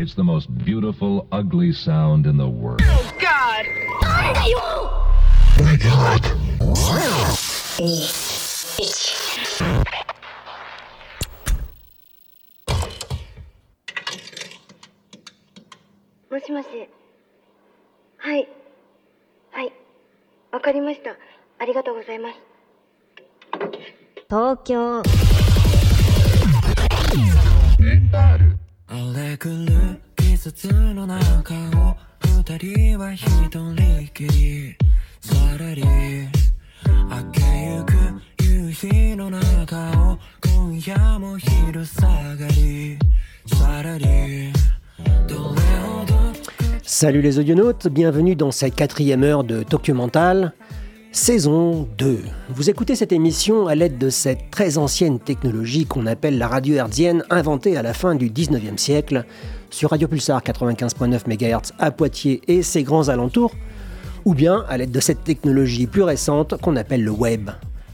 [0.00, 2.80] It's the most beautiful, ugly sound in the world.
[2.82, 3.66] Oh, God!
[5.62, 6.22] My God!
[16.30, 16.66] もしもし。
[18.18, 18.48] はい。
[19.50, 19.72] はい。
[20.52, 21.16] わかりました。
[21.58, 22.34] ありがとうございます。
[24.28, 25.02] 東京。
[28.90, 31.96] 荒れ狂う季節の中を
[32.44, 34.76] 二人は一人きり
[35.20, 37.40] さらり明け
[37.76, 37.92] ゆく
[38.42, 42.98] 夕日の中を今夜も昼下がり
[43.46, 44.52] さらり
[45.26, 46.16] どれほど
[46.82, 50.54] Salut les audionautes, bienvenue dans cette quatrième heure de Tokyo Mental,
[51.13, 52.19] Saison 2.
[52.47, 56.75] Vous écoutez cette émission à l'aide de cette très ancienne technologie qu'on appelle la radio
[56.75, 59.25] hertzienne, inventée à la fin du 19e siècle,
[59.69, 63.53] sur Radio Pulsar 95.9 MHz à Poitiers et ses grands alentours,
[64.23, 67.49] ou bien à l'aide de cette technologie plus récente qu'on appelle le web,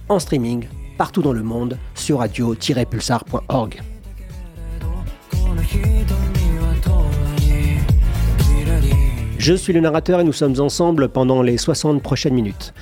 [0.10, 0.68] en streaming
[1.00, 3.82] partout dans le monde sur radio-pulsar.org.
[9.40, 12.74] Je suis le narrateur et nous sommes ensemble pendant les 60 prochaines minutes.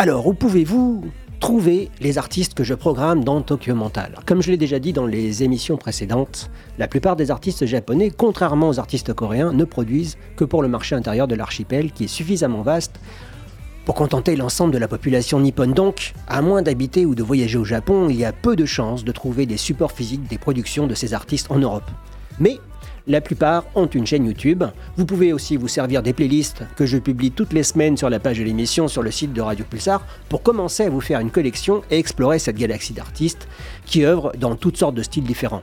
[0.00, 1.02] Alors, où pouvez-vous
[1.40, 4.14] trouver les artistes que je programme dans Tokyo Mental?
[4.26, 8.68] Comme je l'ai déjà dit dans les émissions précédentes, la plupart des artistes japonais, contrairement
[8.68, 12.62] aux artistes coréens, ne produisent que pour le marché intérieur de l'archipel qui est suffisamment
[12.62, 13.00] vaste
[13.86, 15.72] pour contenter l'ensemble de la population nippone.
[15.72, 19.02] Donc, à moins d'habiter ou de voyager au Japon, il y a peu de chances
[19.02, 21.90] de trouver des supports physiques des productions de ces artistes en Europe.
[22.38, 22.58] Mais
[23.08, 24.64] la plupart ont une chaîne YouTube.
[24.96, 28.20] Vous pouvez aussi vous servir des playlists que je publie toutes les semaines sur la
[28.20, 31.30] page de l'émission sur le site de Radio Pulsar pour commencer à vous faire une
[31.30, 33.48] collection et explorer cette galaxie d'artistes
[33.86, 35.62] qui œuvrent dans toutes sortes de styles différents.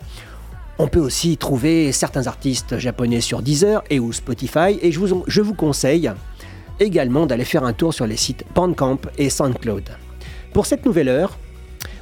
[0.79, 5.53] On peut aussi trouver certains artistes japonais sur Deezer et ou Spotify et je vous,
[5.53, 6.11] conseille
[6.79, 9.91] également d'aller faire un tour sur les sites Bandcamp et SoundCloud.
[10.51, 11.37] Pour cette nouvelle heure,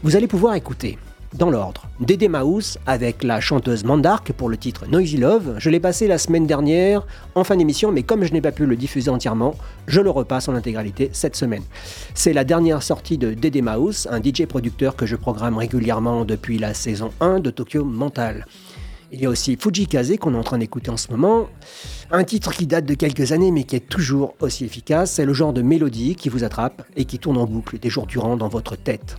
[0.03, 0.98] vous allez pouvoir écouter
[1.38, 1.84] dans l'ordre.
[2.00, 5.56] Dédé Mouse avec la chanteuse Mandark pour le titre Noisy Love.
[5.58, 7.06] Je l'ai passé la semaine dernière
[7.36, 9.56] en fin d'émission, mais comme je n'ai pas pu le diffuser entièrement,
[9.88, 11.64] je le repasse en intégralité cette semaine.
[12.14, 16.58] C'est la dernière sortie de Dédé Mouse, un DJ producteur que je programme régulièrement depuis
[16.58, 18.46] la saison 1 de Tokyo Mental.
[19.12, 21.48] Il y a aussi Fujikaze qu'on est en train d'écouter en ce moment.
[22.10, 25.12] Un titre qui date de quelques années mais qui est toujours aussi efficace.
[25.12, 28.08] C'est le genre de mélodie qui vous attrape et qui tourne en boucle des jours
[28.08, 29.18] durant dans votre tête.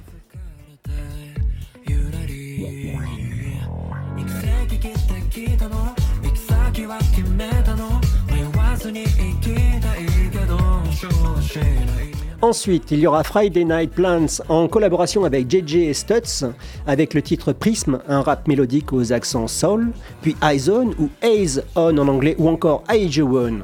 [6.93, 9.07] は決めたの迷わずに行
[9.41, 10.57] きたいけど
[10.91, 12.09] そうしない
[12.41, 16.45] Ensuite, il y aura Friday Night Plants en collaboration avec JJ et Stutz
[16.87, 21.97] avec le titre Prism, un rap mélodique aux accents soul, puis Eyezone ou Eyes On
[21.97, 23.63] en anglais ou encore Aijewon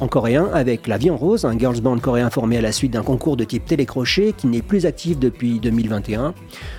[0.00, 2.92] en coréen avec La Vie en Rose, un girls band coréen formé à la suite
[2.92, 6.32] d'un concours de type télécrochet qui n'est plus actif depuis 2021.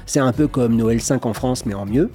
[0.05, 2.09] C'est un peu comme Noël 5 en France mais en mieux.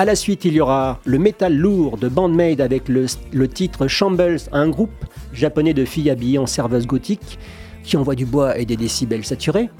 [0.00, 4.38] À la suite, il y aura le métal lourd de Bandmade avec le, titre Shambles,
[4.52, 4.92] un groupe
[5.32, 7.36] japonais de filles habillées en serveuses gothiques
[7.82, 9.70] qui envoie du bois et des décibels saturés.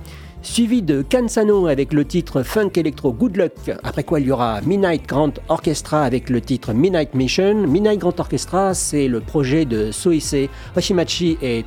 [0.43, 4.61] Suivi de Kansano avec le titre Funk Electro Good Luck, après quoi il y aura
[4.63, 7.55] Midnight Grand Orchestra avec le titre Midnight Mission.
[7.69, 10.35] Midnight Grand Orchestra, c'est le projet de Soise
[10.77, 11.65] Hoshimachi et,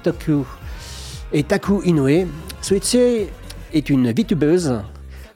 [1.31, 2.27] et Taku Inoue.
[2.61, 2.97] Soise
[3.73, 4.81] est une VTubeuse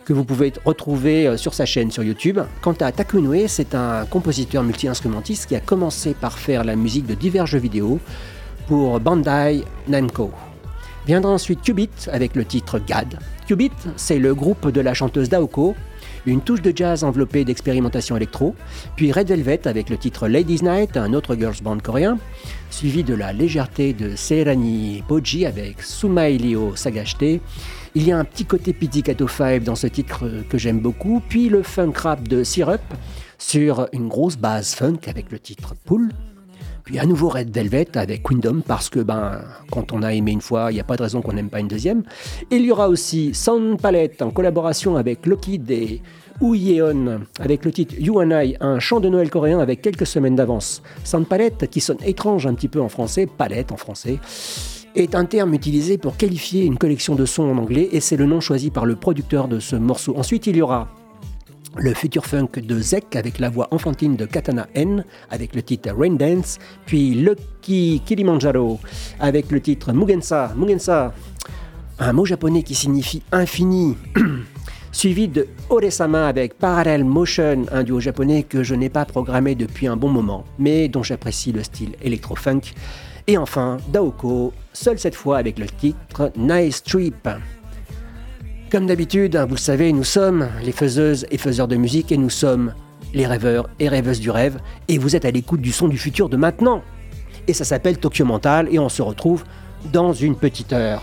[0.05, 2.39] que vous pouvez retrouver euh, sur sa chaîne sur YouTube.
[2.61, 7.07] Quant à Taku Inoue, c'est un compositeur multi-instrumentiste qui a commencé par faire la musique
[7.07, 7.99] de divers jeux vidéo
[8.67, 10.31] pour Bandai Namco.
[11.07, 13.19] Viendra ensuite Qubit avec le titre GAD.
[13.47, 15.75] Qubit, c'est le groupe de la chanteuse Daoko,
[16.25, 18.55] une touche de jazz enveloppée d'expérimentation électro,
[18.95, 22.17] puis Red Velvet avec le titre Ladies Night, un autre girls band coréen,
[22.72, 27.41] suivi de la légèreté de Seirani Boji avec Sumailio Sagashite.
[27.97, 31.47] Il y a un petit côté Pizzicato 5 dans ce titre que j'aime beaucoup, puis
[31.47, 32.81] le funk rap de Syrup
[33.38, 36.09] sur une grosse base funk avec le titre Pool.
[36.84, 39.40] Puis à nouveau Red Velvet avec Queendom parce que ben
[39.72, 41.61] quand on a aimé une fois, il n'y a pas de raison qu'on n'aime pas
[41.61, 42.03] une deuxième.
[42.52, 46.02] Il y aura aussi Sound Palette en collaboration avec Lockheed et
[46.41, 50.35] Yeon avec le titre You and I, un chant de Noël coréen avec quelques semaines
[50.35, 50.84] d'avance.
[51.05, 54.20] Sound Palette qui sonne étrange un petit peu en français, palette en français
[54.96, 58.26] est un terme utilisé pour qualifier une collection de sons en anglais et c'est le
[58.26, 60.16] nom choisi par le producteur de ce morceau.
[60.18, 60.88] Ensuite, il y aura
[61.78, 65.90] le futur funk de Zek avec la voix enfantine de Katana N avec le titre
[65.92, 68.80] Rain Dance, puis Lucky Kilimanjaro
[69.20, 71.14] avec le titre Mugensa, Mugensa,
[72.00, 73.97] un mot japonais qui signifie infini.
[74.96, 79.88] suivi de Oresama avec Parallel Motion, un duo japonais que je n'ai pas programmé depuis
[79.88, 82.62] un bon moment, mais dont j'apprécie le style électro-funk.
[83.27, 87.27] Et enfin, Daoko, seul cette fois avec le titre Nice Trip.
[88.72, 92.29] Comme d'habitude, vous le savez, nous sommes les faiseuses et faiseurs de musique et nous
[92.29, 92.73] sommes
[93.13, 96.29] les rêveurs et rêveuses du rêve, et vous êtes à l'écoute du son du futur
[96.29, 96.83] de maintenant.
[97.47, 99.43] Et ça s'appelle Tokyo Mental, et on se retrouve
[99.91, 101.01] dans une petite heure.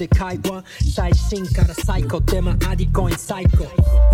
[0.00, 0.64] で会話
[0.94, 2.20] 最新から最高。
[2.20, 3.64] でもアディコイン最高、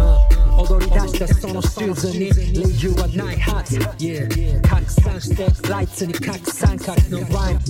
[0.01, 2.31] uh、踊り出したそのシューズに
[2.65, 6.77] 理由はないはず、yeah、拡散してライツに拡散。
[6.77, 7.61] 角のライム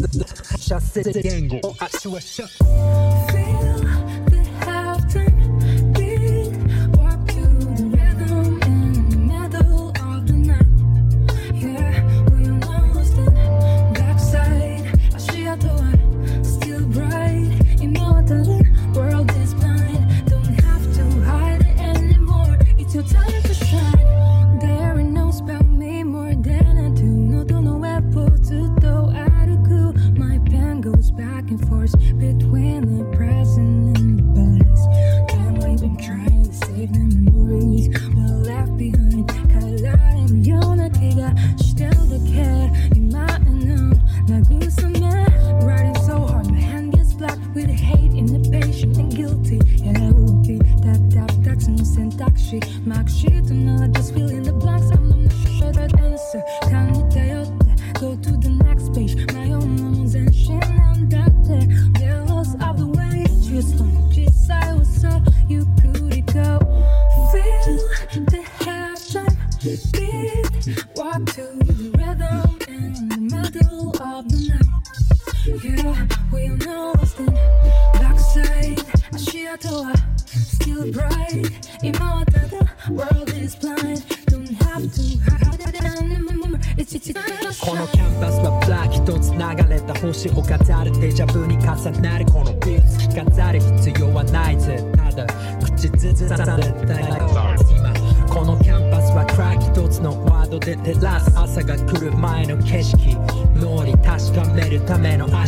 [0.59, 3.16] 射精言語を足はシャッ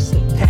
[0.09, 0.48] some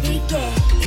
[0.00, 0.77] City.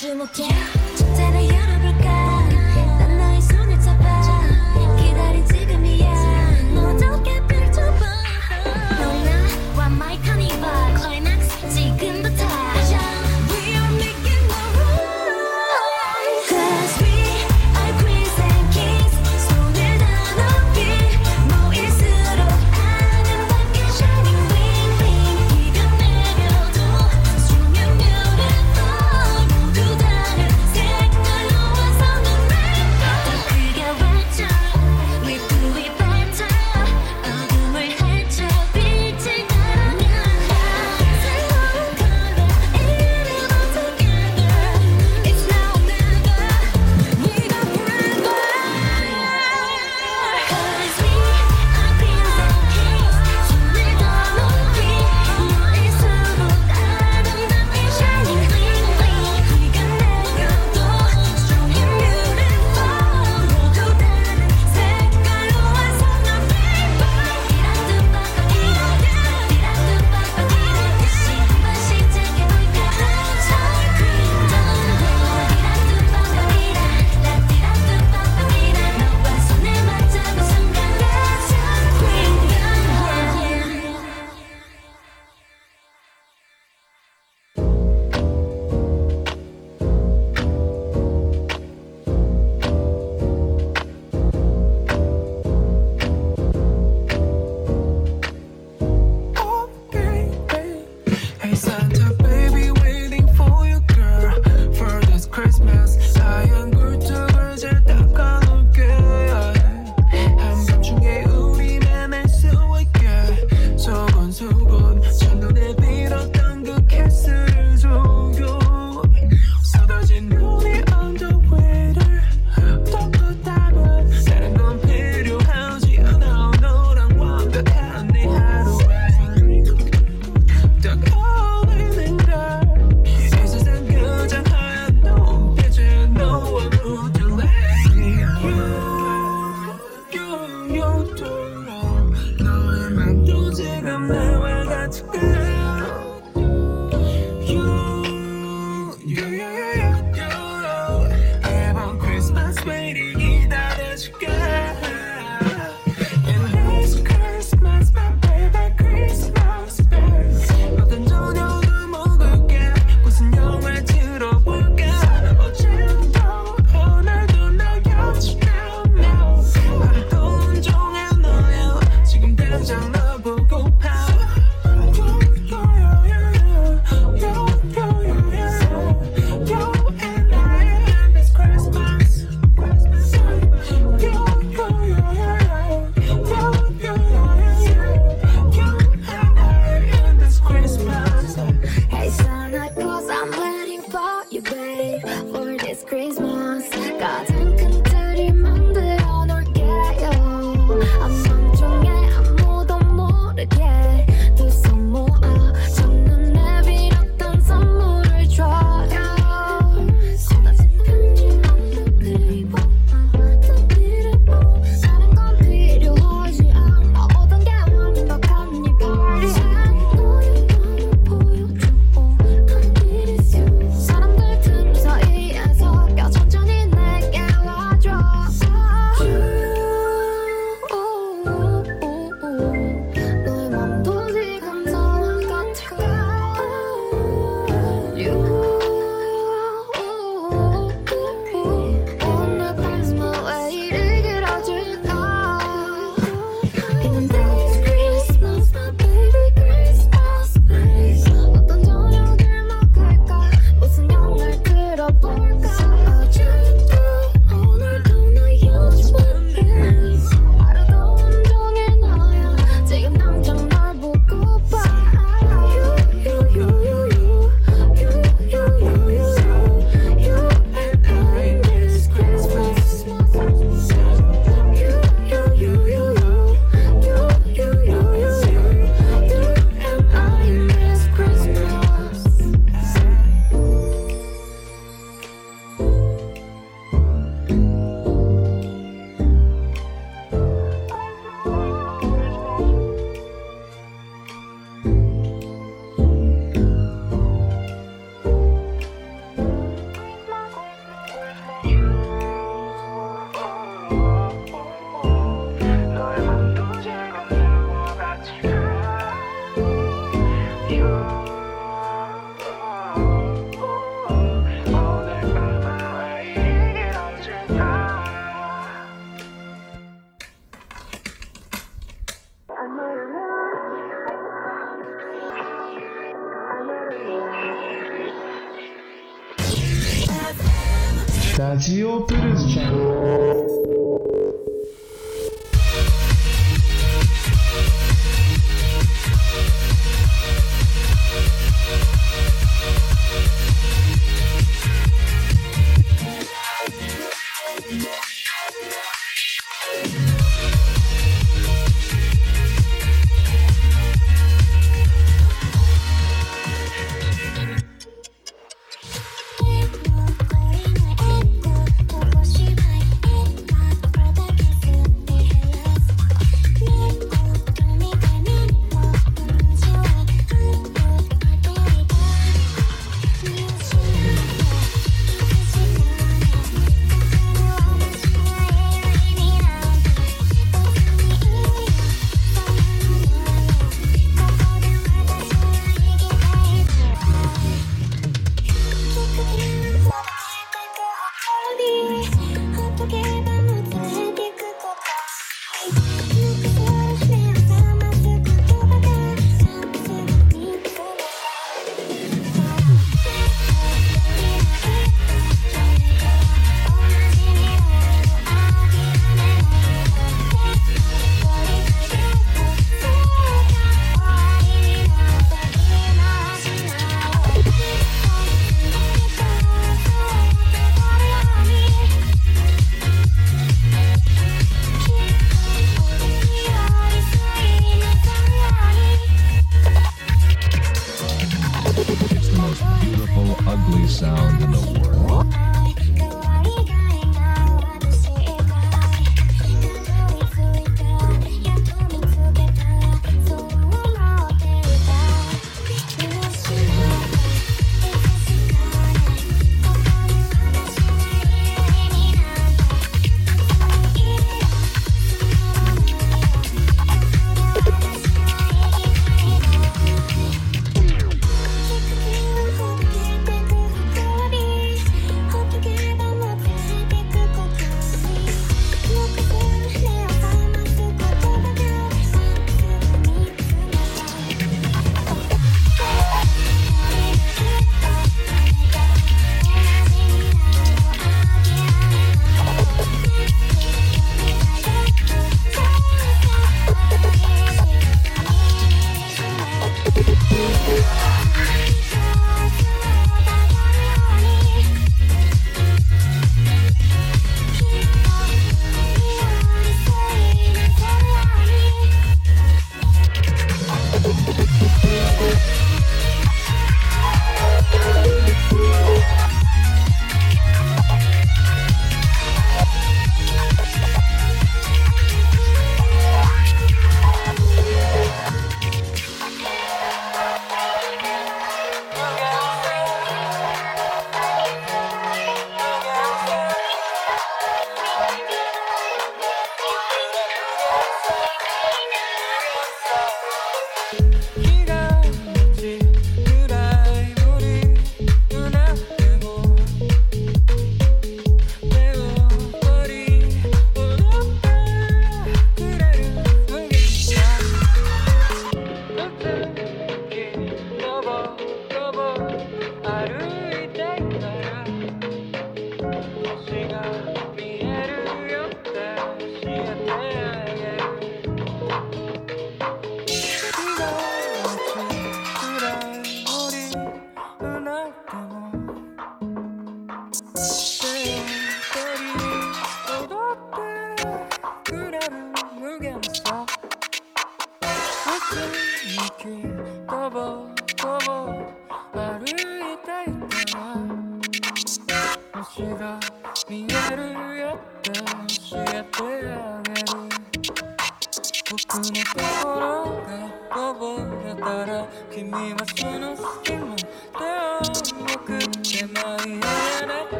[0.00, 0.28] 注目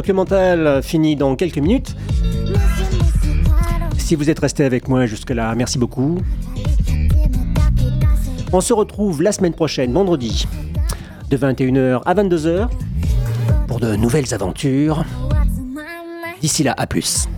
[0.00, 1.94] Peuple Mental finit dans quelques minutes.
[3.98, 6.16] Si vous êtes resté avec moi jusque-là, merci beaucoup.
[8.50, 10.46] On se retrouve la semaine prochaine, vendredi,
[11.28, 12.70] de 21h à 22h,
[13.68, 15.04] pour de nouvelles aventures.
[16.40, 17.28] D'ici là, à plus.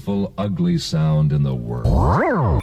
[0.00, 2.62] beautiful, ugly sound in the world.